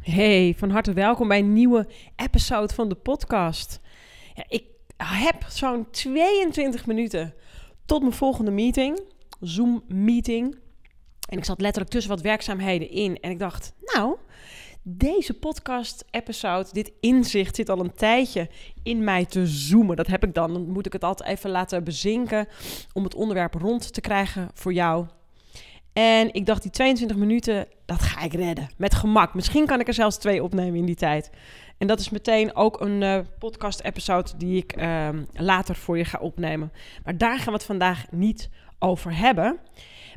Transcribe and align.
Hey, 0.00 0.54
van 0.56 0.70
harte 0.70 0.92
welkom 0.92 1.28
bij 1.28 1.38
een 1.38 1.52
nieuwe 1.52 1.86
episode 2.16 2.74
van 2.74 2.88
de 2.88 2.94
podcast. 2.94 3.80
Ja, 4.34 4.44
ik 4.48 4.64
heb 4.96 5.44
zo'n 5.48 5.90
22 5.90 6.86
minuten 6.86 7.34
tot 7.86 8.00
mijn 8.00 8.12
volgende 8.12 8.50
meeting, 8.50 9.00
Zoom-meeting. 9.40 10.58
En 11.28 11.38
ik 11.38 11.44
zat 11.44 11.60
letterlijk 11.60 11.92
tussen 11.92 12.10
wat 12.10 12.20
werkzaamheden 12.20 12.90
in. 12.90 13.20
En 13.20 13.30
ik 13.30 13.38
dacht, 13.38 13.74
nou, 13.80 14.16
deze 14.82 15.34
podcast-episode, 15.34 16.68
dit 16.72 16.92
inzicht 17.00 17.56
zit 17.56 17.68
al 17.68 17.80
een 17.80 17.94
tijdje 17.94 18.48
in 18.82 19.04
mij 19.04 19.24
te 19.24 19.46
zoomen. 19.46 19.96
Dat 19.96 20.06
heb 20.06 20.24
ik 20.24 20.34
dan. 20.34 20.52
Dan 20.52 20.70
moet 20.70 20.86
ik 20.86 20.92
het 20.92 21.04
altijd 21.04 21.28
even 21.28 21.50
laten 21.50 21.84
bezinken 21.84 22.48
om 22.92 23.04
het 23.04 23.14
onderwerp 23.14 23.54
rond 23.54 23.92
te 23.92 24.00
krijgen 24.00 24.50
voor 24.54 24.72
jou. 24.72 25.06
En 26.00 26.34
ik 26.34 26.46
dacht, 26.46 26.62
die 26.62 26.70
22 26.70 27.16
minuten, 27.16 27.66
dat 27.84 28.02
ga 28.02 28.20
ik 28.20 28.32
redden. 28.32 28.70
Met 28.76 28.94
gemak. 28.94 29.34
Misschien 29.34 29.66
kan 29.66 29.80
ik 29.80 29.88
er 29.88 29.94
zelfs 29.94 30.16
twee 30.16 30.42
opnemen 30.42 30.78
in 30.78 30.84
die 30.84 30.94
tijd. 30.94 31.30
En 31.78 31.86
dat 31.86 32.00
is 32.00 32.10
meteen 32.10 32.56
ook 32.56 32.80
een 32.80 33.02
uh, 33.02 33.18
podcast-episode 33.38 34.30
die 34.36 34.56
ik 34.56 34.76
uh, 34.76 35.08
later 35.32 35.76
voor 35.76 35.98
je 35.98 36.04
ga 36.04 36.18
opnemen. 36.18 36.72
Maar 37.04 37.18
daar 37.18 37.36
gaan 37.36 37.46
we 37.46 37.52
het 37.52 37.64
vandaag 37.64 38.04
niet 38.10 38.50
over 38.78 39.16
hebben. 39.16 39.58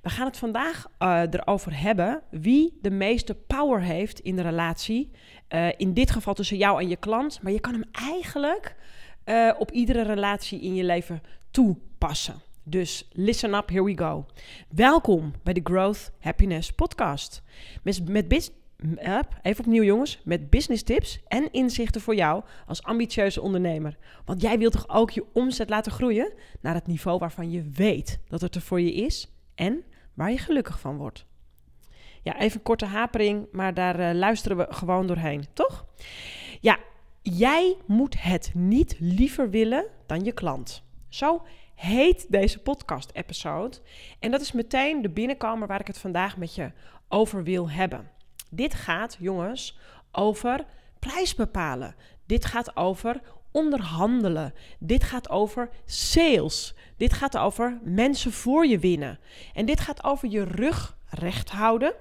We 0.02 0.10
gaan 0.10 0.26
het 0.26 0.38
vandaag 0.38 0.88
uh, 1.00 1.22
erover 1.32 1.80
hebben 1.80 2.22
wie 2.30 2.78
de 2.82 2.92
meeste 2.92 3.36
power 3.36 3.82
heeft 3.82 4.20
in 4.20 4.36
de 4.36 4.42
relatie. 4.42 5.12
Uh, 5.50 5.68
in 5.78 5.94
dit 5.94 6.12
geval 6.12 6.34
tussen 6.34 6.58
jou 6.58 6.82
en 6.82 6.88
je 6.88 6.98
klant. 6.98 7.40
Maar 7.42 7.52
je 7.52 7.60
kan 7.60 7.74
hem 7.74 7.86
eigenlijk 7.92 8.76
op 9.58 9.72
iedere 9.72 10.02
relatie 10.02 10.62
in 10.62 10.76
je 10.76 10.84
leven 10.84 11.22
toepassen. 11.52 12.42
Dus 12.66 13.10
listen 13.12 13.54
up, 13.54 13.70
here 13.70 13.84
we 13.84 13.98
go. 13.98 14.26
Welkom 14.70 15.34
bij 15.44 15.54
de 15.54 15.62
Growth 15.64 16.12
Happiness 16.20 16.72
Podcast. 16.72 17.44
Met, 17.82 18.10
met 18.10 18.52
even 19.42 19.66
opnieuw 19.66 19.84
jongens, 19.84 20.22
met 20.24 20.50
business 20.50 20.84
tips 20.84 21.20
en 21.28 21.52
inzichten 21.52 22.02
voor 22.02 22.16
jou 22.16 22.44
als 22.68 22.84
ambitieuze 22.84 23.42
ondernemer. 23.42 23.98
Want 24.26 24.42
jij 24.42 24.58
wilt 24.58 24.72
toch 24.72 24.90
ook 24.90 25.12
je 25.12 25.26
omzet 25.34 25.70
laten 25.70 25.92
groeien 25.92 26.34
naar 26.62 26.74
het 26.74 26.88
niveau 26.88 27.20
waarvan 27.20 27.52
je 27.52 27.70
weet 27.70 28.20
dat 28.28 28.42
het 28.42 28.56
er 28.56 28.62
voor 28.62 28.82
je 28.82 28.94
is 28.94 29.34
en 29.56 29.84
waar 30.14 30.32
je 30.32 30.38
gelukkig 30.38 30.80
van 30.80 30.98
wordt. 30.98 31.26
Ja, 32.22 32.40
even 32.40 32.58
een 32.58 32.64
korte 32.64 32.86
hapering, 32.86 33.48
maar 33.52 33.74
daar 33.74 34.00
uh, 34.00 34.20
luisteren 34.20 34.58
we 34.58 34.66
gewoon 34.70 35.08
doorheen, 35.08 35.46
toch? 35.54 35.86
Ja, 36.62 36.80
jij 37.22 37.78
moet 37.86 38.22
het 38.22 38.52
niet 38.54 38.96
liever 39.00 39.50
willen 39.50 39.86
dan 40.06 40.24
je 40.24 40.32
klant. 40.32 40.84
Zo 41.10 41.42
heet 41.76 42.26
deze 42.30 42.60
podcast-episode. 42.60 43.78
En 44.20 44.32
dat 44.32 44.42
is 44.42 44.52
meteen 44.52 45.02
de 45.02 45.10
binnenkamer 45.10 45.68
waar 45.68 45.80
ik 45.80 45.88
het 45.88 45.98
vandaag 45.98 46.38
met 46.38 46.56
je 46.56 46.72
over 47.08 47.44
wil 47.44 47.70
hebben. 47.70 48.10
Dit 48.50 48.74
gaat, 48.74 49.18
jongens, 49.20 49.78
over 50.12 50.66
prijs 51.00 51.36
bepalen. 51.36 51.96
Dit 52.26 52.46
gaat 52.46 52.76
over 52.76 53.22
onderhandelen. 53.52 54.54
Dit 54.80 55.04
gaat 55.04 55.30
over 55.30 55.70
sales. 55.86 56.76
Dit 56.98 57.14
gaat 57.14 57.38
over 57.38 57.80
mensen 57.84 58.32
voor 58.32 58.66
je 58.66 58.80
winnen. 58.80 59.20
En 59.54 59.66
dit 59.66 59.80
gaat 59.80 60.04
over 60.04 60.30
je 60.30 60.44
rug 60.44 60.98
recht 61.10 61.50
houden. 61.50 61.94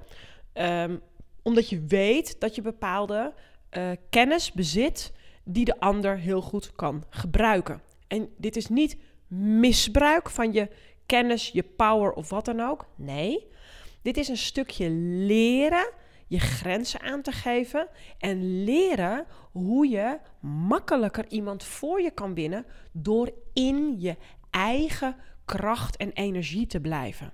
Um, 0.55 1.03
omdat 1.43 1.69
je 1.69 1.85
weet 1.87 2.41
dat 2.41 2.55
je 2.55 2.63
bepaalde 2.63 3.35
uh, 3.71 3.91
kennis 4.11 4.53
bezit 4.53 5.13
die 5.45 5.65
de 5.65 5.81
ander 5.81 6.19
heel 6.19 6.41
goed 6.41 6.73
kan 6.73 7.05
gebruiken. 7.11 7.83
En 8.09 8.29
dit 8.37 8.57
is 8.57 8.69
niet 8.69 8.97
misbruik 9.35 10.31
van 10.31 10.53
je 10.53 10.71
kennis, 11.07 11.49
je 11.49 11.63
power 11.63 12.13
of 12.13 12.29
wat 12.31 12.45
dan 12.45 12.61
ook. 12.61 12.87
Nee, 12.97 13.47
dit 14.03 14.17
is 14.17 14.29
een 14.29 14.37
stukje 14.37 14.91
leren 15.27 15.91
je 16.33 16.39
grenzen 16.39 17.01
aan 17.01 17.23
te 17.23 17.33
geven 17.33 17.89
en 18.19 18.65
leren 18.65 19.27
hoe 19.53 19.89
je 19.89 20.19
makkelijker 20.41 21.25
iemand 21.29 21.65
voor 21.65 22.01
je 22.01 22.11
kan 22.11 22.35
winnen 22.35 22.67
door 22.93 23.33
in 23.53 24.01
je 24.01 24.17
eigen 24.51 25.17
kracht 25.45 25.97
en 25.97 26.13
energie 26.13 26.67
te 26.67 26.81
blijven. 26.81 27.33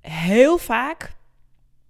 Heel 0.00 0.58
vaak, 0.58 1.16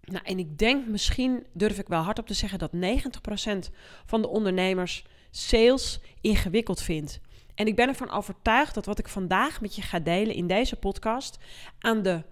nou, 0.01 0.25
en 0.25 0.39
ik 0.39 0.59
denk 0.59 0.87
misschien 0.87 1.47
durf 1.53 1.79
ik 1.79 1.89
wel 1.89 2.03
hardop 2.03 2.27
te 2.27 2.35
zeggen 2.35 2.59
dat 2.59 2.73
90% 2.73 3.75
van 4.07 4.23
de 4.23 4.29
ondernemers 4.29 5.05
sales 5.31 6.01
ingewikkeld 6.21 6.83
vindt. 6.83 7.21
En 7.55 7.67
ik 7.67 7.77
ben 7.77 7.89
ervan 7.89 8.11
overtuigd 8.11 8.75
dat 8.75 8.87
wat 8.87 8.99
ik 8.99 9.09
vandaag 9.09 9.61
met 9.61 9.77
je 9.77 9.83
ga 9.83 9.99
delen 9.99 10.35
in 10.35 10.47
deze 10.47 10.77
podcast 10.77 11.39
aan 11.79 12.03
de, 12.03 12.23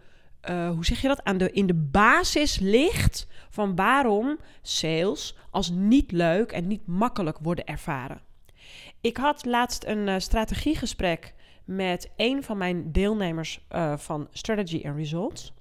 uh, 0.50 0.70
hoe 0.70 0.84
zeg 0.84 1.00
je 1.00 1.08
dat, 1.08 1.24
aan 1.24 1.38
de, 1.38 1.52
in 1.52 1.66
de 1.66 1.74
basis 1.74 2.58
ligt 2.58 3.26
van 3.50 3.76
waarom 3.76 4.38
sales 4.62 5.36
als 5.50 5.70
niet 5.70 6.12
leuk 6.12 6.52
en 6.52 6.66
niet 6.66 6.86
makkelijk 6.86 7.38
worden 7.40 7.66
ervaren. 7.66 8.20
Ik 9.00 9.16
had 9.16 9.44
laatst 9.44 9.84
een 9.84 10.08
uh, 10.08 10.14
strategiegesprek 10.18 11.34
met 11.64 12.10
een 12.16 12.42
van 12.42 12.58
mijn 12.58 12.92
deelnemers 12.92 13.66
uh, 13.72 13.96
van 13.96 14.28
Strategy 14.32 14.82
and 14.86 14.96
Results. 14.96 15.52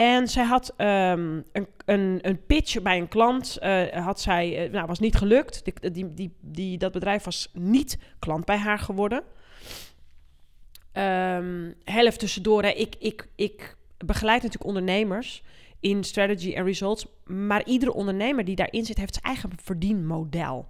En 0.00 0.28
zij 0.28 0.44
had 0.44 0.74
um, 0.76 1.44
een, 1.52 1.66
een, 1.84 2.18
een, 2.22 2.46
pitch 2.46 2.82
bij 2.82 2.98
een 2.98 3.08
klant, 3.08 3.58
uh, 3.62 3.82
had 3.86 4.20
zij, 4.20 4.66
uh, 4.66 4.72
nou, 4.72 4.86
was 4.86 4.98
niet 4.98 5.16
gelukt. 5.16 5.62
Die, 5.94 6.14
die, 6.14 6.32
die, 6.40 6.78
dat 6.78 6.92
bedrijf 6.92 7.24
was 7.24 7.50
niet 7.52 7.98
klant 8.18 8.44
bij 8.44 8.56
haar 8.56 8.78
geworden. 8.78 9.22
Um, 10.92 11.74
heel 11.84 12.06
even 12.06 12.18
tussendoor. 12.18 12.64
Ik, 12.64 12.94
ik, 12.98 13.28
ik 13.34 13.76
begeleid 13.98 14.42
natuurlijk 14.42 14.70
ondernemers 14.70 15.42
in 15.80 16.04
strategy 16.04 16.54
en 16.54 16.64
results. 16.64 17.06
Maar 17.24 17.66
iedere 17.66 17.92
ondernemer 17.92 18.44
die 18.44 18.56
daarin 18.56 18.84
zit, 18.84 18.98
heeft 18.98 19.14
zijn 19.14 19.26
eigen 19.26 19.50
verdienmodel. 19.62 20.68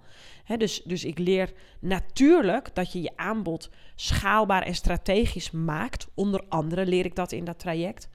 Dus, 0.57 0.81
dus 0.83 1.05
ik 1.05 1.19
leer 1.19 1.51
natuurlijk 1.79 2.75
dat 2.75 2.91
je 2.91 3.01
je 3.01 3.11
aanbod 3.15 3.69
schaalbaar 3.95 4.61
en 4.61 4.75
strategisch 4.75 5.51
maakt. 5.51 6.07
Onder 6.13 6.43
andere 6.49 6.85
leer 6.85 7.05
ik 7.05 7.15
dat 7.15 7.31
in 7.31 7.45
dat 7.45 7.59
traject. 7.59 8.09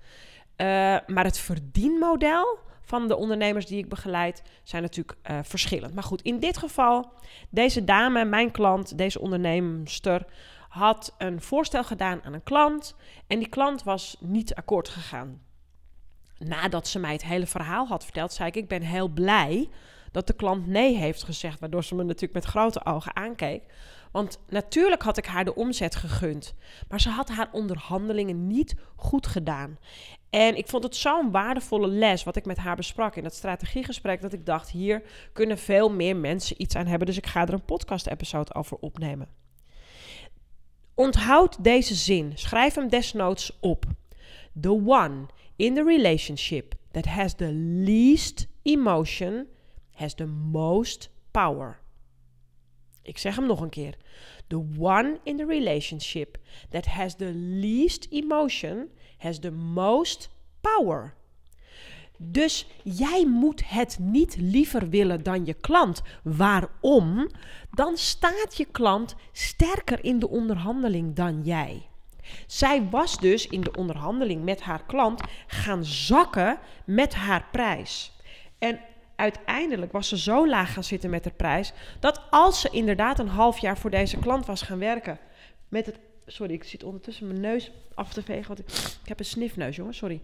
Uh, 0.56 0.66
maar 1.06 1.24
het 1.24 1.38
verdienmodel 1.38 2.58
van 2.80 3.08
de 3.08 3.16
ondernemers 3.16 3.66
die 3.66 3.78
ik 3.78 3.88
begeleid 3.88 4.42
zijn 4.62 4.82
natuurlijk 4.82 5.18
uh, 5.30 5.38
verschillend. 5.42 5.94
Maar 5.94 6.02
goed, 6.02 6.22
in 6.22 6.38
dit 6.38 6.56
geval, 6.56 7.12
deze 7.50 7.84
dame, 7.84 8.24
mijn 8.24 8.50
klant, 8.50 8.98
deze 8.98 9.20
onderneemster, 9.20 10.24
had 10.68 11.14
een 11.18 11.40
voorstel 11.40 11.84
gedaan 11.84 12.22
aan 12.24 12.32
een 12.32 12.42
klant. 12.42 12.96
En 13.26 13.38
die 13.38 13.48
klant 13.48 13.82
was 13.82 14.16
niet 14.20 14.54
akkoord 14.54 14.88
gegaan. 14.88 15.42
Nadat 16.38 16.88
ze 16.88 16.98
mij 16.98 17.12
het 17.12 17.24
hele 17.24 17.46
verhaal 17.46 17.86
had 17.86 18.04
verteld, 18.04 18.32
zei 18.32 18.48
ik: 18.48 18.56
Ik 18.56 18.68
ben 18.68 18.82
heel 18.82 19.08
blij 19.08 19.68
dat 20.12 20.26
de 20.26 20.32
klant 20.32 20.66
nee 20.66 20.96
heeft 20.96 21.22
gezegd. 21.22 21.60
Waardoor 21.60 21.84
ze 21.84 21.94
me 21.94 22.02
natuurlijk 22.02 22.32
met 22.32 22.44
grote 22.44 22.84
ogen 22.84 23.16
aankeek. 23.16 23.62
Want 24.16 24.38
natuurlijk 24.48 25.02
had 25.02 25.16
ik 25.16 25.26
haar 25.26 25.44
de 25.44 25.54
omzet 25.54 25.94
gegund. 25.94 26.54
Maar 26.88 27.00
ze 27.00 27.08
had 27.08 27.28
haar 27.28 27.48
onderhandelingen 27.52 28.46
niet 28.46 28.74
goed 28.96 29.26
gedaan. 29.26 29.78
En 30.30 30.56
ik 30.56 30.68
vond 30.68 30.82
het 30.82 30.96
zo'n 30.96 31.30
waardevolle 31.30 31.88
les 31.88 32.24
wat 32.24 32.36
ik 32.36 32.44
met 32.44 32.56
haar 32.56 32.76
besprak 32.76 33.16
in 33.16 33.22
dat 33.22 33.34
strategiegesprek. 33.34 34.20
Dat 34.20 34.32
ik 34.32 34.46
dacht, 34.46 34.70
hier 34.70 35.02
kunnen 35.32 35.58
veel 35.58 35.90
meer 35.90 36.16
mensen 36.16 36.62
iets 36.62 36.76
aan 36.76 36.86
hebben. 36.86 37.06
Dus 37.06 37.16
ik 37.16 37.26
ga 37.26 37.46
er 37.46 37.52
een 37.52 37.64
podcast-episode 37.64 38.54
over 38.54 38.76
opnemen. 38.76 39.28
Onthoud 40.94 41.64
deze 41.64 41.94
zin. 41.94 42.32
Schrijf 42.34 42.74
hem 42.74 42.88
desnoods 42.88 43.58
op. 43.60 43.84
The 44.60 44.82
one 44.86 45.26
in 45.56 45.74
the 45.74 45.82
relationship 45.82 46.74
that 46.90 47.04
has 47.04 47.34
the 47.34 47.52
least 47.84 48.46
emotion 48.62 49.46
has 49.92 50.14
the 50.14 50.26
most 50.26 51.10
power. 51.30 51.84
Ik 53.06 53.18
zeg 53.18 53.36
hem 53.36 53.46
nog 53.46 53.60
een 53.60 53.68
keer. 53.68 53.96
The 54.46 54.64
one 54.78 55.20
in 55.22 55.36
the 55.36 55.44
relationship 55.44 56.38
that 56.70 56.86
has 56.86 57.14
the 57.14 57.32
least 57.34 58.06
emotion 58.10 58.88
has 59.18 59.38
the 59.38 59.50
most 59.50 60.30
power. 60.60 61.14
Dus 62.18 62.66
jij 62.82 63.26
moet 63.26 63.68
het 63.68 63.98
niet 64.00 64.36
liever 64.38 64.88
willen 64.88 65.22
dan 65.22 65.44
je 65.44 65.54
klant. 65.54 66.02
Waarom? 66.22 67.30
Dan 67.70 67.96
staat 67.96 68.56
je 68.56 68.64
klant 68.64 69.14
sterker 69.32 70.04
in 70.04 70.18
de 70.18 70.28
onderhandeling 70.28 71.14
dan 71.14 71.42
jij. 71.42 71.88
Zij 72.46 72.88
was 72.90 73.18
dus 73.18 73.46
in 73.46 73.60
de 73.60 73.72
onderhandeling 73.72 74.44
met 74.44 74.60
haar 74.60 74.84
klant 74.84 75.22
gaan 75.46 75.84
zakken 75.84 76.58
met 76.84 77.14
haar 77.14 77.48
prijs. 77.52 78.12
En 78.58 78.80
uiteindelijk 79.16 79.92
was 79.92 80.08
ze 80.08 80.18
zo 80.18 80.48
laag 80.48 80.72
gaan 80.72 80.84
zitten 80.84 81.10
met 81.10 81.24
haar 81.24 81.32
prijs. 81.32 81.72
dat 82.00 82.20
als 82.30 82.60
ze 82.60 82.68
inderdaad 82.70 83.18
een 83.18 83.28
half 83.28 83.58
jaar 83.58 83.78
voor 83.78 83.90
deze 83.90 84.18
klant 84.18 84.46
was 84.46 84.62
gaan 84.62 84.78
werken. 84.78 85.18
met 85.68 85.86
het. 85.86 85.98
Sorry, 86.28 86.52
ik 86.52 86.64
zit 86.64 86.84
ondertussen 86.84 87.26
mijn 87.26 87.40
neus 87.40 87.70
af 87.94 88.12
te 88.12 88.22
vegen. 88.22 88.46
Want 88.46 88.58
ik, 89.02 89.08
heb 89.08 89.18
een 89.18 89.24
snifneus, 89.24 89.76
jongen, 89.76 89.94
sorry. 89.94 90.20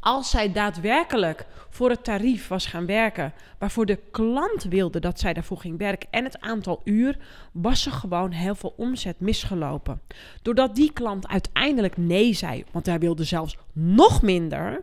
Als 0.00 0.30
zij 0.30 0.52
daadwerkelijk 0.52 1.46
voor 1.68 1.90
het 1.90 2.04
tarief 2.04 2.48
was 2.48 2.66
gaan 2.66 2.86
werken 2.86 3.32
waarvoor 3.58 3.86
de 3.86 3.98
klant 4.10 4.62
wilde 4.62 5.00
dat 5.00 5.20
zij 5.20 5.32
daarvoor 5.32 5.58
ging 5.58 5.78
werken 5.78 6.08
en 6.10 6.24
het 6.24 6.40
aantal 6.40 6.80
uur, 6.84 7.18
was 7.52 7.86
er 7.86 7.92
gewoon 7.92 8.30
heel 8.30 8.54
veel 8.54 8.74
omzet 8.76 9.20
misgelopen. 9.20 10.00
Doordat 10.42 10.76
die 10.76 10.92
klant 10.92 11.28
uiteindelijk 11.28 11.96
nee 11.96 12.32
zei, 12.32 12.64
want 12.70 12.86
hij 12.86 12.98
wilde 12.98 13.24
zelfs 13.24 13.56
nog 13.72 14.22
minder, 14.22 14.82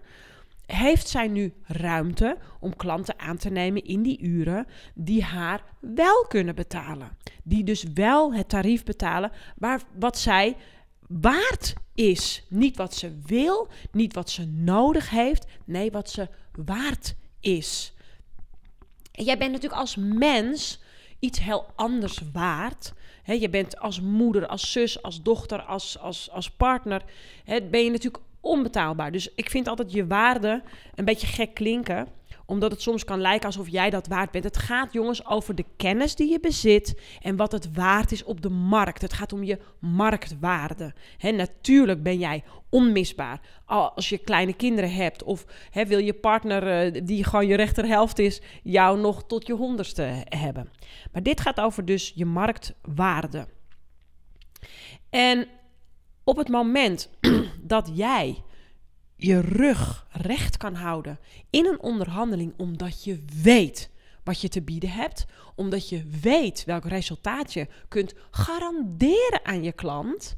heeft 0.68 1.08
zij 1.08 1.28
nu 1.28 1.54
ruimte 1.64 2.38
om 2.60 2.76
klanten 2.76 3.20
aan 3.20 3.38
te 3.38 3.50
nemen 3.50 3.84
in 3.84 4.02
die 4.02 4.22
uren 4.22 4.68
die 4.94 5.24
haar 5.24 5.64
wel 5.80 6.26
kunnen 6.28 6.56
betalen. 6.56 7.18
Die 7.44 7.64
dus 7.64 7.84
wel 7.94 8.34
het 8.34 8.50
tarief 8.50 8.84
betalen 8.84 9.32
waar, 9.56 9.82
wat 10.00 10.18
zij 10.18 10.56
waard 11.08 11.74
is. 11.94 12.44
Niet 12.50 12.78
wat 12.78 12.96
ze 12.96 13.18
wil, 13.26 13.68
niet 13.92 14.14
wat 14.14 14.30
ze 14.30 14.46
nodig 14.46 15.10
heeft, 15.10 15.46
nee, 15.66 15.92
wat 15.92 16.10
ze 16.10 16.28
waard 16.66 17.16
is. 17.40 17.94
En 19.12 19.24
jij 19.24 19.38
bent 19.38 19.52
natuurlijk 19.52 19.82
als 19.82 19.96
mens 19.96 20.80
iets 21.20 21.40
heel 21.40 21.66
anders 21.76 22.22
waard. 22.34 22.94
je 23.24 23.50
bent 23.50 23.80
als 23.80 24.02
moeder, 24.02 24.48
als 24.48 24.72
zus, 24.72 25.02
als 25.02 25.22
dochter, 25.22 25.62
als, 25.62 26.00
als, 26.00 26.32
als 26.32 26.52
partner, 26.52 27.04
ben 27.46 27.84
je 27.84 27.92
natuurlijk 27.92 28.24
onbetaalbaar. 28.48 29.12
Dus 29.12 29.34
ik 29.36 29.50
vind 29.50 29.68
altijd 29.68 29.92
je 29.92 30.08
waarde 30.08 30.64
een 30.96 31.06
beetje 31.06 31.28
gek 31.28 31.54
klinken 31.54 32.08
omdat 32.48 32.72
het 32.72 32.82
soms 32.82 33.04
kan 33.04 33.22
lijken 33.22 33.46
alsof 33.46 33.70
jij 33.70 33.90
dat 33.90 34.08
waard 34.08 34.32
bent. 34.32 34.44
Het 34.44 34.58
gaat, 34.58 34.94
jongens, 34.94 35.26
over 35.26 35.56
de 35.56 35.66
kennis 35.78 36.16
die 36.16 36.32
je 36.32 36.40
bezit 36.40 37.02
en 37.22 37.36
wat 37.36 37.52
het 37.52 37.74
waard 37.74 38.12
is 38.12 38.24
op 38.24 38.42
de 38.42 38.50
markt. 38.50 39.02
Het 39.02 39.14
gaat 39.14 39.34
om 39.34 39.44
je 39.44 39.60
marktwaarde. 39.80 40.94
He, 41.18 41.32
natuurlijk 41.32 42.04
ben 42.04 42.18
jij 42.18 42.44
onmisbaar. 42.70 43.40
Als 43.66 44.10
je 44.10 44.18
kleine 44.18 44.54
kinderen 44.54 44.94
hebt 44.94 45.24
of 45.24 45.46
wil 45.72 46.00
je 46.00 46.14
partner 46.14 46.94
uh, 46.94 47.02
die 47.04 47.24
gewoon 47.24 47.48
je 47.48 47.56
rechterhelft 47.56 48.20
is, 48.20 48.42
jou 48.64 49.00
nog 49.00 49.24
tot 49.24 49.48
je 49.48 49.54
honderdste 49.54 50.24
hebben. 50.24 50.70
Maar 51.12 51.24
dit 51.24 51.42
gaat 51.42 51.60
over 51.60 51.86
dus 51.86 52.12
je 52.16 52.26
marktwaarde. 52.26 53.48
En 55.10 55.48
op 56.28 56.38
het 56.38 56.48
moment 56.48 57.10
dat 57.74 57.92
jij 57.94 58.44
je 59.16 59.40
rug 59.40 60.08
recht 60.12 60.58
kan 60.58 60.74
houden 60.74 61.20
in 61.50 61.66
een 61.66 61.82
onderhandeling, 61.82 62.54
omdat 62.58 63.04
je 63.04 63.24
weet 63.44 63.90
wat 64.24 64.42
je 64.42 64.50
te 64.50 64.62
bieden 64.62 64.90
hebt, 64.90 65.26
omdat 65.56 65.90
je 65.90 66.04
weet 66.22 66.66
welk 66.66 66.86
resultaat 66.86 67.54
je 67.54 67.68
kunt 67.88 68.14
garanderen 68.32 69.40
aan 69.44 69.64
je 69.64 69.72
klant, 69.72 70.36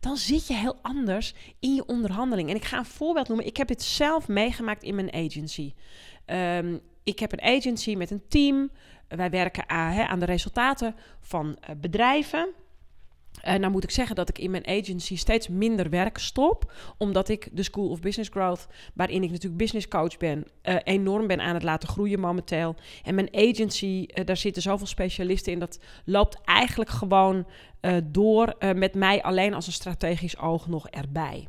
dan 0.00 0.16
zit 0.16 0.46
je 0.46 0.54
heel 0.54 0.78
anders 0.82 1.34
in 1.58 1.74
je 1.74 1.86
onderhandeling. 1.86 2.48
En 2.48 2.56
ik 2.56 2.64
ga 2.64 2.78
een 2.78 2.84
voorbeeld 2.84 3.28
noemen. 3.28 3.46
Ik 3.46 3.56
heb 3.56 3.68
dit 3.68 3.82
zelf 3.82 4.28
meegemaakt 4.28 4.82
in 4.82 4.94
mijn 4.94 5.12
agency. 5.12 5.74
Ehm, 6.24 6.76
ik 7.02 7.18
heb 7.18 7.32
een 7.32 7.42
agency 7.42 7.94
met 7.94 8.10
een 8.10 8.22
team. 8.28 8.70
Wij 9.08 9.30
werken 9.30 9.68
aan, 9.68 10.06
aan 10.06 10.18
de 10.18 10.26
resultaten 10.26 10.94
van 11.20 11.46
uh, 11.46 11.76
bedrijven. 11.76 12.48
Nou 13.42 13.70
moet 13.70 13.84
ik 13.84 13.90
zeggen 13.90 14.16
dat 14.16 14.28
ik 14.28 14.38
in 14.38 14.50
mijn 14.50 14.66
agency 14.66 15.16
steeds 15.16 15.48
minder 15.48 15.90
werk 15.90 16.18
stop, 16.18 16.72
omdat 16.96 17.28
ik 17.28 17.48
de 17.52 17.62
School 17.62 17.88
of 17.88 18.00
Business 18.00 18.30
Growth, 18.30 18.66
waarin 18.94 19.22
ik 19.22 19.30
natuurlijk 19.30 19.56
business 19.56 19.88
coach 19.88 20.16
ben, 20.16 20.46
uh, 20.62 20.76
enorm 20.84 21.26
ben 21.26 21.40
aan 21.40 21.54
het 21.54 21.62
laten 21.62 21.88
groeien 21.88 22.20
momenteel. 22.20 22.74
En 23.02 23.14
mijn 23.14 23.34
agency, 23.34 24.06
uh, 24.14 24.24
daar 24.24 24.36
zitten 24.36 24.62
zoveel 24.62 24.86
specialisten 24.86 25.52
in, 25.52 25.58
dat 25.58 25.78
loopt 26.04 26.40
eigenlijk 26.44 26.90
gewoon 26.90 27.46
door 28.04 28.56
met 28.74 28.94
mij 28.94 29.22
alleen 29.22 29.54
als 29.54 29.66
een 29.66 29.72
strategisch 29.72 30.38
oog 30.38 30.68
nog 30.68 30.88
erbij. 30.88 31.48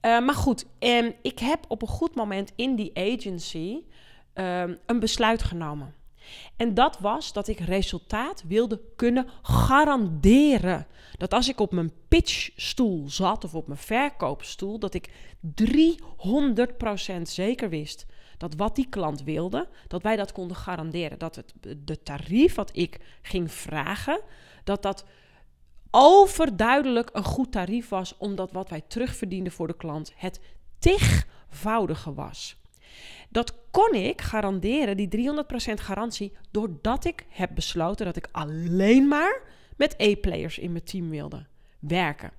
maar 0.00 0.34
goed, 0.34 0.66
um, 0.78 1.12
ik 1.22 1.38
heb 1.38 1.64
op 1.68 1.82
een 1.82 1.88
goed 1.88 2.14
moment 2.14 2.52
in 2.56 2.74
die 2.74 2.90
agency 2.94 3.82
um, 4.34 4.78
een 4.86 5.00
besluit 5.00 5.42
genomen. 5.42 5.94
En 6.56 6.74
dat 6.74 6.98
was 6.98 7.32
dat 7.32 7.48
ik 7.48 7.58
resultaat 7.58 8.44
wilde 8.48 8.80
kunnen 8.96 9.26
garanderen. 9.42 10.86
Dat 11.16 11.34
als 11.34 11.48
ik 11.48 11.60
op 11.60 11.72
mijn 11.72 11.92
pitchstoel 12.08 13.08
zat 13.08 13.44
of 13.44 13.54
op 13.54 13.66
mijn 13.66 13.78
verkoopstoel, 13.78 14.78
dat 14.78 14.94
ik 14.94 15.10
300% 15.62 17.22
zeker 17.22 17.68
wist 17.68 18.06
dat 18.40 18.54
wat 18.54 18.76
die 18.76 18.88
klant 18.88 19.22
wilde, 19.22 19.68
dat 19.88 20.02
wij 20.02 20.16
dat 20.16 20.32
konden 20.32 20.56
garanderen. 20.56 21.18
Dat 21.18 21.36
het 21.36 21.54
de 21.78 22.02
tarief 22.02 22.54
wat 22.54 22.76
ik 22.76 22.98
ging 23.22 23.52
vragen, 23.52 24.20
dat 24.64 24.82
dat 24.82 25.04
overduidelijk 25.90 27.10
een 27.12 27.24
goed 27.24 27.52
tarief 27.52 27.88
was, 27.88 28.16
omdat 28.16 28.52
wat 28.52 28.68
wij 28.68 28.82
terugverdienden 28.86 29.52
voor 29.52 29.66
de 29.66 29.76
klant 29.76 30.12
het 30.16 30.40
tigvoudige 30.78 32.14
was. 32.14 32.59
Dat 33.32 33.54
kon 33.70 33.94
ik 33.94 34.20
garanderen, 34.20 34.96
die 34.96 35.32
300% 35.70 35.74
garantie, 35.74 36.32
doordat 36.50 37.04
ik 37.04 37.24
heb 37.28 37.50
besloten 37.54 38.06
dat 38.06 38.16
ik 38.16 38.28
alleen 38.30 39.08
maar 39.08 39.42
met 39.76 39.94
E-players 39.96 40.58
in 40.58 40.72
mijn 40.72 40.84
team 40.84 41.10
wilde 41.10 41.46
werken. 41.78 42.32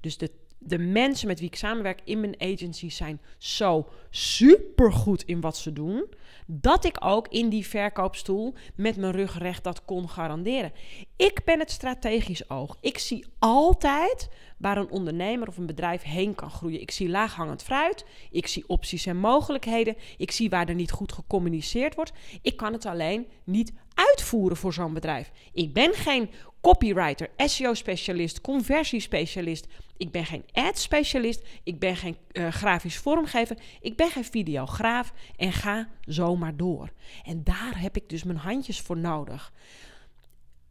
Dus 0.00 0.18
de, 0.18 0.30
de 0.58 0.78
mensen 0.78 1.28
met 1.28 1.38
wie 1.38 1.48
ik 1.48 1.56
samenwerk 1.56 2.00
in 2.04 2.20
mijn 2.20 2.40
agency 2.40 2.90
zijn 2.90 3.20
zo 3.38 3.88
supergoed 4.10 5.22
in 5.22 5.40
wat 5.40 5.56
ze 5.56 5.72
doen, 5.72 6.06
dat 6.46 6.84
ik 6.84 6.96
ook 7.04 7.28
in 7.28 7.48
die 7.48 7.66
verkoopstoel 7.66 8.54
met 8.74 8.96
mijn 8.96 9.12
rug 9.12 9.38
recht 9.38 9.64
dat 9.64 9.84
kon 9.84 10.08
garanderen. 10.08 10.72
Ik 11.16 11.44
ben 11.44 11.58
het 11.58 11.70
strategisch 11.70 12.50
oog. 12.50 12.76
Ik 12.80 12.98
zie 12.98 13.26
altijd 13.38 14.28
waar 14.58 14.76
een 14.76 14.90
ondernemer 14.90 15.48
of 15.48 15.56
een 15.56 15.66
bedrijf 15.66 16.02
heen 16.02 16.34
kan 16.34 16.50
groeien. 16.50 16.80
Ik 16.80 16.90
zie 16.90 17.08
laaghangend 17.08 17.62
fruit, 17.62 18.04
ik 18.30 18.46
zie 18.46 18.64
opties 18.66 19.06
en 19.06 19.16
mogelijkheden, 19.16 19.96
ik 20.16 20.30
zie 20.30 20.50
waar 20.50 20.68
er 20.68 20.74
niet 20.74 20.90
goed 20.90 21.12
gecommuniceerd 21.12 21.94
wordt. 21.94 22.12
Ik 22.42 22.56
kan 22.56 22.72
het 22.72 22.86
alleen 22.86 23.26
niet 23.44 23.72
uitvoeren 23.94 24.56
voor 24.56 24.72
zo'n 24.72 24.94
bedrijf. 24.94 25.30
Ik 25.52 25.72
ben 25.72 25.92
geen 25.92 26.30
copywriter, 26.60 27.30
SEO-specialist, 27.36 28.40
conversiespecialist. 28.40 29.66
Ik 29.96 30.10
ben 30.10 30.24
geen 30.26 30.44
ad-specialist. 30.52 31.42
Ik 31.62 31.78
ben 31.78 31.96
geen 31.96 32.16
uh, 32.32 32.48
grafisch 32.48 32.96
vormgever. 32.96 33.56
Ik 33.80 33.96
ben 33.96 34.10
geen 34.10 34.24
videograaf. 34.24 35.12
En 35.36 35.52
ga 35.52 35.88
zomaar 36.00 36.56
door. 36.56 36.92
En 37.24 37.44
daar 37.44 37.80
heb 37.80 37.96
ik 37.96 38.08
dus 38.08 38.24
mijn 38.24 38.38
handjes 38.38 38.80
voor 38.80 38.98
nodig. 38.98 39.52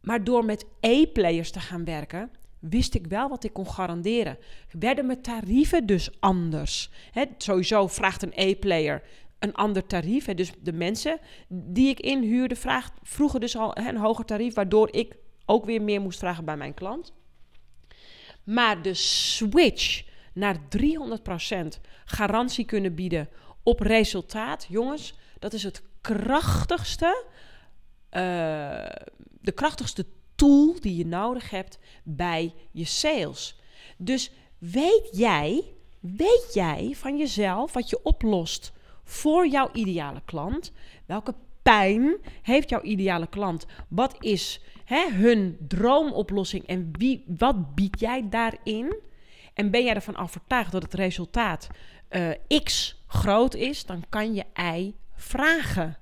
Maar 0.00 0.24
door 0.24 0.44
met 0.44 0.66
E-players 0.80 1.50
te 1.50 1.60
gaan 1.60 1.84
werken, 1.84 2.30
wist 2.58 2.94
ik 2.94 3.06
wel 3.06 3.28
wat 3.28 3.44
ik 3.44 3.52
kon 3.52 3.68
garanderen. 3.68 4.38
Werden 4.70 5.06
mijn 5.06 5.22
tarieven 5.22 5.86
dus 5.86 6.20
anders? 6.20 6.90
He, 7.10 7.24
sowieso 7.38 7.86
vraagt 7.86 8.22
een 8.22 8.32
E-player 8.34 9.02
een 9.44 9.54
ander 9.54 9.86
tarief. 9.86 10.24
Dus 10.24 10.52
de 10.62 10.72
mensen 10.72 11.18
die 11.48 11.88
ik 11.88 12.00
inhuurde 12.00 12.56
vraag, 12.56 12.90
vroegen 13.02 13.40
dus 13.40 13.56
al 13.56 13.78
een 13.78 13.96
hoger 13.96 14.24
tarief, 14.24 14.54
waardoor 14.54 14.92
ik 14.92 15.16
ook 15.46 15.64
weer 15.64 15.82
meer 15.82 16.00
moest 16.00 16.18
vragen 16.18 16.44
bij 16.44 16.56
mijn 16.56 16.74
klant. 16.74 17.12
Maar 18.44 18.82
de 18.82 18.94
switch 18.94 20.04
naar 20.32 20.56
300% 20.56 21.80
garantie 22.04 22.64
kunnen 22.64 22.94
bieden 22.94 23.28
op 23.62 23.80
resultaat, 23.80 24.66
jongens, 24.68 25.14
dat 25.38 25.52
is 25.52 25.62
het 25.62 25.82
krachtigste, 26.00 27.24
uh, 28.10 28.20
de 29.40 29.52
krachtigste 29.54 30.06
tool 30.34 30.80
die 30.80 30.96
je 30.96 31.06
nodig 31.06 31.50
hebt 31.50 31.78
bij 32.02 32.54
je 32.70 32.84
sales. 32.84 33.58
Dus 33.96 34.30
weet 34.58 35.08
jij, 35.12 35.64
weet 36.00 36.50
jij 36.52 36.92
van 36.94 37.18
jezelf 37.18 37.72
wat 37.72 37.90
je 37.90 38.02
oplost 38.02 38.72
voor 39.04 39.48
jouw 39.48 39.70
ideale 39.72 40.22
klant? 40.24 40.72
Welke 41.06 41.34
pijn 41.64 42.16
heeft 42.42 42.68
jouw 42.68 42.82
ideale 42.82 43.26
klant? 43.26 43.66
Wat 43.88 44.16
is 44.20 44.60
hè, 44.84 45.10
hun 45.10 45.56
droomoplossing 45.68 46.66
en 46.66 46.90
wie, 46.98 47.24
wat 47.26 47.74
bied 47.74 48.00
jij 48.00 48.28
daarin? 48.28 49.00
En 49.54 49.70
ben 49.70 49.84
jij 49.84 49.94
ervan 49.94 50.16
overtuigd 50.16 50.72
dat 50.72 50.82
het 50.82 50.94
resultaat 50.94 51.68
uh, 52.10 52.62
X 52.62 52.96
groot 53.06 53.54
is, 53.54 53.86
dan 53.86 54.04
kan 54.08 54.34
je 54.34 54.44
Y 54.54 54.94
vragen. 55.14 55.98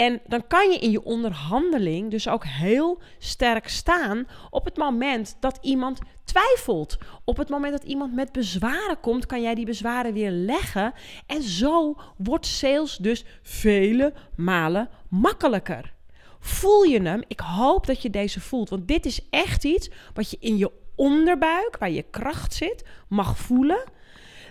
En 0.00 0.20
dan 0.26 0.46
kan 0.46 0.70
je 0.70 0.78
in 0.78 0.90
je 0.90 1.04
onderhandeling 1.04 2.10
dus 2.10 2.28
ook 2.28 2.44
heel 2.44 3.00
sterk 3.18 3.68
staan 3.68 4.26
op 4.50 4.64
het 4.64 4.76
moment 4.76 5.36
dat 5.40 5.58
iemand 5.62 5.98
twijfelt. 6.24 6.98
Op 7.24 7.36
het 7.36 7.48
moment 7.48 7.72
dat 7.72 7.84
iemand 7.84 8.14
met 8.14 8.32
bezwaren 8.32 9.00
komt, 9.00 9.26
kan 9.26 9.42
jij 9.42 9.54
die 9.54 9.64
bezwaren 9.64 10.12
weer 10.12 10.30
leggen. 10.30 10.92
En 11.26 11.42
zo 11.42 11.96
wordt 12.16 12.46
sales 12.46 12.96
dus 12.96 13.24
vele 13.42 14.12
malen 14.36 14.88
makkelijker. 15.08 15.94
Voel 16.38 16.82
je 16.82 17.02
hem? 17.02 17.22
Ik 17.26 17.40
hoop 17.40 17.86
dat 17.86 18.02
je 18.02 18.10
deze 18.10 18.40
voelt. 18.40 18.68
Want 18.68 18.88
dit 18.88 19.06
is 19.06 19.28
echt 19.30 19.64
iets 19.64 19.90
wat 20.14 20.30
je 20.30 20.36
in 20.40 20.56
je 20.56 20.70
onderbuik, 20.96 21.76
waar 21.78 21.90
je 21.90 22.04
kracht 22.10 22.54
zit, 22.54 22.84
mag 23.08 23.38
voelen. 23.38 23.84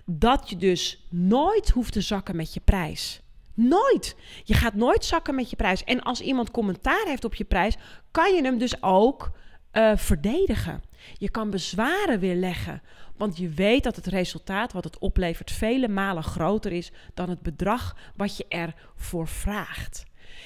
Dat 0.05 0.49
je 0.49 0.57
dus 0.57 1.07
nooit 1.09 1.69
hoeft 1.69 1.93
te 1.93 2.01
zakken 2.01 2.35
met 2.35 2.53
je 2.53 2.59
prijs. 2.59 3.21
Nooit. 3.61 4.15
Je 4.43 4.53
gaat 4.53 4.73
nooit 4.73 5.05
zakken 5.05 5.35
met 5.35 5.49
je 5.49 5.55
prijs. 5.55 5.83
En 5.83 6.01
als 6.01 6.21
iemand 6.21 6.51
commentaar 6.51 7.05
heeft 7.05 7.25
op 7.25 7.35
je 7.35 7.43
prijs, 7.43 7.77
kan 8.11 8.35
je 8.35 8.41
hem 8.41 8.57
dus 8.57 8.83
ook 8.83 9.31
uh, 9.73 9.97
verdedigen. 9.97 10.83
Je 11.17 11.29
kan 11.29 11.49
bezwaren 11.49 12.19
weerleggen. 12.19 12.81
Want 13.17 13.37
je 13.37 13.49
weet 13.49 13.83
dat 13.83 13.95
het 13.95 14.05
resultaat 14.05 14.73
wat 14.73 14.83
het 14.83 14.99
oplevert 14.99 15.51
vele 15.51 15.87
malen 15.87 16.23
groter 16.23 16.71
is 16.71 16.91
dan 17.13 17.29
het 17.29 17.41
bedrag 17.41 17.95
wat 18.15 18.37
je 18.37 18.45
ervoor 18.47 19.27
vraagt. 19.27 20.03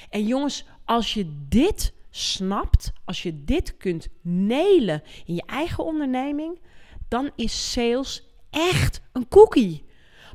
En 0.09 0.25
jongens, 0.25 0.65
als 0.85 1.13
je 1.13 1.45
dit 1.49 1.93
snapt, 2.09 2.91
als 3.05 3.23
je 3.23 3.43
dit 3.43 3.77
kunt 3.77 4.07
nelen 4.21 5.03
in 5.25 5.35
je 5.35 5.43
eigen 5.45 5.83
onderneming, 5.83 6.59
dan 7.07 7.31
is 7.35 7.71
sales 7.71 8.27
echt 8.49 9.01
een 9.11 9.27
cookie. 9.27 9.83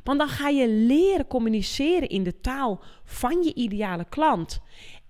Want 0.09 0.21
dan 0.21 0.29
ga 0.29 0.47
je 0.47 0.67
leren 0.67 1.27
communiceren 1.27 2.09
in 2.09 2.23
de 2.23 2.39
taal 2.41 2.83
van 3.03 3.43
je 3.43 3.53
ideale 3.53 4.05
klant. 4.09 4.61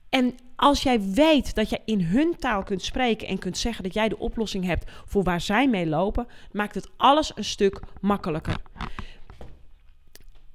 En 0.10 0.36
als 0.56 0.84
jij 0.84 1.02
weet 1.02 1.56
dat 1.56 1.70
je 1.70 1.82
in 1.86 2.02
hun 2.02 2.36
taal 2.40 2.64
kunt 2.64 2.82
spreken 2.82 3.28
en 3.28 3.38
kunt 3.38 3.58
zeggen 3.58 3.84
dat 3.84 3.94
jij 3.94 4.10
de 4.10 4.18
oplossing 4.18 4.66
hebt 4.66 4.92
voor 5.06 5.24
waar 5.24 5.42
zij 5.42 5.68
mee 5.70 5.88
lopen, 5.88 6.28
maakt 6.52 6.76
het 6.76 6.90
alles 6.98 7.32
een 7.36 7.44
stuk 7.44 7.80
makkelijker. 8.02 8.58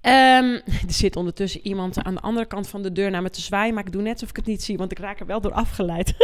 Ehm, 0.00 0.60
er 0.88 0.92
zit 0.92 1.16
ondertussen 1.16 1.66
iemand 1.66 2.02
aan 2.02 2.14
de 2.14 2.20
andere 2.20 2.46
kant 2.46 2.68
van 2.68 2.82
de 2.82 2.92
deur 2.92 3.10
naar 3.10 3.22
me 3.22 3.30
te 3.30 3.40
zwaaien, 3.40 3.74
maar 3.74 3.86
ik 3.86 3.92
doe 3.92 4.02
net 4.02 4.12
alsof 4.12 4.28
ik 4.28 4.36
het 4.36 4.46
niet 4.46 4.62
zie, 4.62 4.76
want 4.76 4.92
ik 4.92 4.98
raak 4.98 5.20
er 5.20 5.26
wel 5.26 5.40
door 5.40 5.52
afgeleid. 5.52 6.14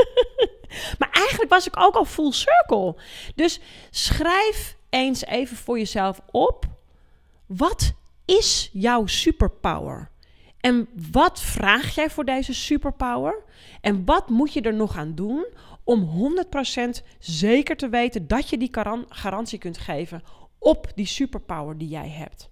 maar 0.99 1.11
eigenlijk 1.11 1.51
was 1.51 1.67
ik 1.67 1.81
ook 1.81 1.95
al 1.95 2.05
full 2.05 2.33
circle. 2.33 2.97
Dus 3.35 3.61
schrijf 3.91 4.77
eens 4.91 5.25
even 5.25 5.57
voor 5.57 5.79
jezelf 5.79 6.21
op: 6.31 6.67
wat 7.47 7.99
is 8.39 8.71
jouw 8.73 9.07
superpower? 9.07 10.11
En 10.61 10.89
wat 11.11 11.41
vraag 11.41 11.95
jij 11.95 12.11
voor 12.11 12.25
deze 12.25 12.55
superpower? 12.55 13.43
En 13.81 14.05
wat 14.05 14.29
moet 14.29 14.53
je 14.53 14.61
er 14.61 14.75
nog 14.75 14.97
aan 14.97 15.15
doen 15.15 15.47
om 15.85 16.33
100% 17.01 17.05
zeker 17.19 17.77
te 17.77 17.89
weten 17.89 18.27
dat 18.27 18.49
je 18.49 18.59
die 18.59 18.71
garantie 19.09 19.59
kunt 19.59 19.79
geven 19.79 20.23
op 20.59 20.93
die 20.95 21.07
superpower 21.07 21.79
die 21.79 21.89
jij 21.89 22.09
hebt? 22.09 22.51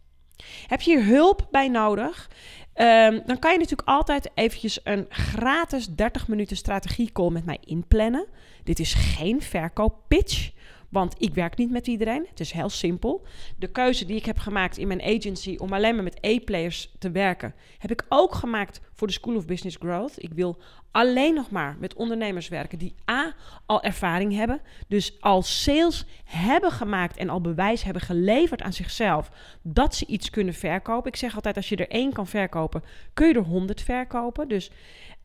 Heb 0.66 0.80
je 0.80 0.97
hier 0.97 1.06
hulp 1.06 1.47
bij 1.50 1.68
nodig? 1.68 2.30
Um, 2.75 3.23
dan 3.26 3.38
kan 3.38 3.52
je 3.52 3.58
natuurlijk 3.58 3.88
altijd 3.88 4.30
eventjes 4.35 4.80
een 4.85 5.06
gratis 5.08 5.87
30 5.87 6.28
minuten 6.28 6.56
strategie 6.56 7.12
call 7.12 7.30
met 7.30 7.44
mij 7.44 7.58
inplannen. 7.64 8.26
Dit 8.64 8.78
is 8.78 8.94
geen 8.94 9.42
verkooppitch. 9.42 10.50
Want 10.88 11.14
ik 11.18 11.35
werk 11.35 11.57
niet 11.57 11.71
met 11.71 11.87
iedereen. 11.87 12.26
Het 12.28 12.40
is 12.40 12.52
heel 12.52 12.68
simpel. 12.68 13.26
De 13.57 13.71
keuze 13.71 14.04
die 14.04 14.16
ik 14.16 14.25
heb 14.25 14.38
gemaakt 14.38 14.78
in 14.78 14.88
mijn 14.88 15.02
agency 15.02 15.57
om 15.59 15.73
alleen 15.73 15.95
maar 15.95 16.04
met 16.04 16.26
A-players 16.26 16.92
te 16.99 17.11
werken, 17.11 17.54
heb 17.78 17.90
ik 17.90 18.04
ook 18.09 18.35
gemaakt 18.35 18.80
voor 18.98 19.06
de 19.06 19.12
School 19.12 19.36
of 19.36 19.46
Business 19.46 19.76
Growth. 19.80 20.22
Ik 20.22 20.32
wil 20.32 20.58
alleen 20.90 21.34
nog 21.34 21.50
maar 21.50 21.76
met 21.78 21.94
ondernemers 21.94 22.48
werken 22.48 22.78
die 22.78 22.94
A 23.10 23.34
al 23.66 23.82
ervaring 23.82 24.34
hebben, 24.34 24.60
dus 24.88 25.20
al 25.20 25.42
sales 25.42 26.04
hebben 26.24 26.70
gemaakt 26.70 27.16
en 27.16 27.28
al 27.28 27.40
bewijs 27.40 27.82
hebben 27.82 28.02
geleverd 28.02 28.62
aan 28.62 28.72
zichzelf 28.72 29.30
dat 29.62 29.94
ze 29.94 30.06
iets 30.06 30.30
kunnen 30.30 30.54
verkopen. 30.54 31.10
Ik 31.10 31.16
zeg 31.16 31.34
altijd 31.34 31.56
als 31.56 31.68
je 31.68 31.76
er 31.76 31.88
één 31.88 32.12
kan 32.12 32.26
verkopen, 32.26 32.82
kun 33.14 33.28
je 33.28 33.34
er 33.34 33.40
honderd 33.40 33.82
verkopen. 33.82 34.48
Dus 34.48 34.70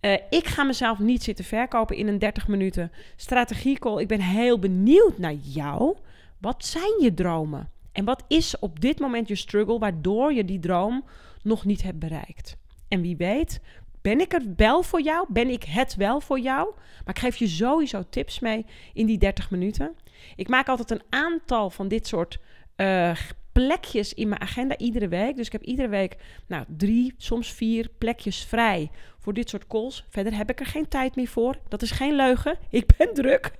uh, 0.01 0.13
ik 0.29 0.45
ga 0.45 0.63
mezelf 0.63 0.99
niet 0.99 1.23
zitten 1.23 1.45
verkopen 1.45 1.95
in 1.95 2.07
een 2.07 2.19
30 2.19 2.47
minuten 2.47 2.91
strategiecall. 3.15 4.01
Ik 4.01 4.07
ben 4.07 4.21
heel 4.21 4.59
benieuwd 4.59 5.17
naar 5.17 5.33
jou. 5.33 5.97
Wat 6.37 6.65
zijn 6.65 7.01
je 7.01 7.13
dromen? 7.13 7.69
En 7.91 8.05
wat 8.05 8.23
is 8.27 8.59
op 8.59 8.79
dit 8.79 8.99
moment 8.99 9.27
je 9.27 9.35
struggle 9.35 9.79
waardoor 9.79 10.33
je 10.33 10.45
die 10.45 10.59
droom 10.59 11.03
nog 11.41 11.65
niet 11.65 11.83
hebt 11.83 11.99
bereikt? 11.99 12.61
En 12.93 13.01
wie 13.01 13.17
weet, 13.17 13.59
ben 14.01 14.19
ik 14.19 14.33
er 14.33 14.41
wel 14.55 14.83
voor 14.83 15.01
jou? 15.01 15.25
Ben 15.29 15.49
ik 15.49 15.63
het 15.63 15.95
wel 15.95 16.19
voor 16.19 16.39
jou? 16.39 16.73
Maar 16.75 17.15
ik 17.15 17.19
geef 17.19 17.35
je 17.35 17.47
sowieso 17.47 18.03
tips 18.09 18.39
mee 18.39 18.65
in 18.93 19.05
die 19.05 19.17
30 19.17 19.51
minuten. 19.51 19.95
Ik 20.35 20.47
maak 20.47 20.67
altijd 20.67 20.91
een 20.91 21.03
aantal 21.09 21.69
van 21.69 21.87
dit 21.87 22.07
soort 22.07 22.39
uh, 22.77 23.15
plekjes 23.51 24.13
in 24.13 24.27
mijn 24.27 24.41
agenda 24.41 24.77
iedere 24.77 25.07
week. 25.07 25.35
Dus 25.35 25.45
ik 25.45 25.51
heb 25.51 25.63
iedere 25.63 25.87
week 25.87 26.17
nou, 26.47 26.65
drie, 26.67 27.13
soms 27.17 27.51
vier 27.51 27.89
plekjes 27.97 28.43
vrij 28.43 28.91
voor 29.19 29.33
dit 29.33 29.49
soort 29.49 29.67
calls. 29.67 30.05
Verder 30.09 30.35
heb 30.35 30.49
ik 30.49 30.59
er 30.59 30.65
geen 30.65 30.87
tijd 30.87 31.15
meer 31.15 31.27
voor. 31.27 31.55
Dat 31.67 31.81
is 31.81 31.91
geen 31.91 32.15
leugen. 32.15 32.57
Ik 32.69 32.85
ben 32.97 33.13
druk. 33.13 33.51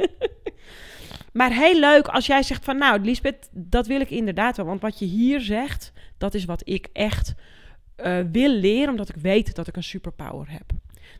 maar 1.39 1.51
heel 1.51 1.79
leuk 1.79 2.07
als 2.07 2.25
jij 2.25 2.43
zegt 2.43 2.65
van 2.65 2.77
nou, 2.77 2.99
Lisbeth, 2.99 3.49
dat 3.51 3.87
wil 3.87 4.01
ik 4.01 4.09
inderdaad 4.09 4.57
wel. 4.57 4.65
Want 4.65 4.81
wat 4.81 4.99
je 4.99 5.05
hier 5.05 5.41
zegt, 5.41 5.91
dat 6.17 6.33
is 6.33 6.45
wat 6.45 6.61
ik 6.67 6.87
echt 6.91 7.35
uh, 7.97 8.19
wil 8.31 8.49
leren, 8.49 8.89
omdat 8.89 9.09
ik 9.09 9.15
weet 9.15 9.55
dat 9.55 9.67
ik 9.67 9.75
een 9.75 9.83
superpower 9.83 10.51
heb. 10.51 10.71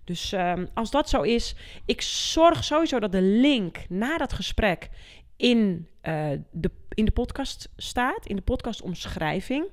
Dus 0.04 0.34
uh, 0.34 0.54
als 0.74 0.92
dat 0.92 1.10
zo 1.10 1.22
is, 1.22 1.56
ik 1.86 2.02
zorg 2.02 2.64
sowieso 2.64 3.00
dat 3.00 3.12
de 3.12 3.22
link 3.22 3.78
naar 3.90 4.18
dat 4.18 4.34
gesprek 4.34 4.90
in, 5.38 5.88
uh, 6.04 6.30
de, 6.52 6.72
in 6.90 7.06
de 7.06 7.12
podcast 7.12 7.70
staat, 7.78 8.26
in 8.26 8.36
de 8.36 8.42
podcastomschrijving. 8.42 9.66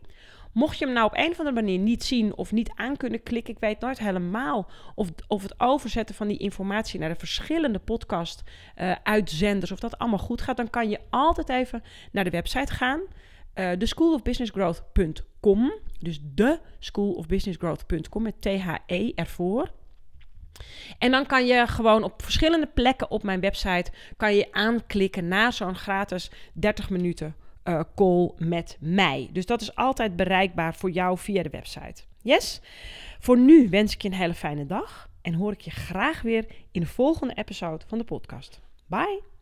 Mocht 0.52 0.78
je 0.78 0.84
hem 0.84 0.94
nou 0.94 1.06
op 1.06 1.16
een 1.16 1.30
of 1.30 1.38
andere 1.38 1.62
manier 1.62 1.78
niet 1.78 2.04
zien 2.04 2.36
of 2.36 2.52
niet 2.52 2.72
aan 2.74 2.96
kunnen 2.96 3.22
klikken, 3.22 3.54
ik 3.54 3.60
weet 3.60 3.80
nooit 3.80 3.98
helemaal 3.98 4.70
of, 4.94 5.08
of 5.28 5.42
het 5.42 5.60
overzetten 5.60 6.14
van 6.14 6.28
die 6.28 6.38
informatie 6.38 7.00
naar 7.00 7.08
de 7.08 7.14
verschillende 7.14 7.78
podcast-uitzenders, 7.78 9.70
uh, 9.70 9.76
of 9.76 9.82
dat 9.82 9.98
allemaal 9.98 10.18
goed 10.18 10.40
gaat, 10.40 10.56
dan 10.56 10.70
kan 10.70 10.90
je 10.90 11.00
altijd 11.10 11.48
even 11.48 11.82
naar 12.12 12.24
de 12.24 12.30
website 12.30 12.72
gaan. 12.72 13.00
Uh, 13.54 13.70
de 16.00 16.08
schoolofbusinessgrowth.com. 16.08 16.08
Dus 16.08 16.20
de 16.34 16.60
schoolofbusinessgrowth.com 16.78 18.22
met 18.22 18.40
T-H-E 18.40 19.12
ervoor. 19.14 19.70
En 20.98 21.10
dan 21.10 21.26
kan 21.26 21.46
je 21.46 21.66
gewoon 21.66 22.02
op 22.02 22.22
verschillende 22.22 22.66
plekken 22.66 23.10
op 23.10 23.22
mijn 23.22 23.40
website 23.40 23.90
kan 24.16 24.34
je 24.34 24.52
aanklikken 24.52 25.28
na 25.28 25.50
zo'n 25.50 25.74
gratis 25.74 26.30
30 26.52 26.90
minuten 26.90 27.34
uh, 27.64 27.80
call 27.94 28.30
met 28.36 28.76
mij. 28.80 29.28
Dus 29.32 29.46
dat 29.46 29.60
is 29.60 29.74
altijd 29.74 30.16
bereikbaar 30.16 30.74
voor 30.74 30.90
jou 30.90 31.18
via 31.18 31.42
de 31.42 31.48
website. 31.48 32.02
Yes? 32.22 32.60
Voor 33.18 33.38
nu 33.38 33.68
wens 33.68 33.94
ik 33.94 34.02
je 34.02 34.08
een 34.08 34.14
hele 34.14 34.34
fijne 34.34 34.66
dag 34.66 35.08
en 35.22 35.34
hoor 35.34 35.52
ik 35.52 35.60
je 35.60 35.70
graag 35.70 36.22
weer 36.22 36.46
in 36.70 36.80
de 36.80 36.86
volgende 36.86 37.34
episode 37.34 37.84
van 37.86 37.98
de 37.98 38.04
podcast. 38.04 38.60
Bye! 38.86 39.39